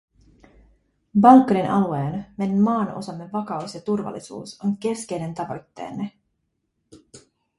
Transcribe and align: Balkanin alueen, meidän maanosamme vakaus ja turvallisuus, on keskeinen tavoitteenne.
Balkanin 1.21 1.69
alueen, 1.71 2.25
meidän 2.37 2.57
maanosamme 2.59 3.29
vakaus 3.31 3.73
ja 3.75 3.81
turvallisuus, 3.81 4.61
on 4.61 4.77
keskeinen 4.77 5.33
tavoitteenne. 5.33 6.11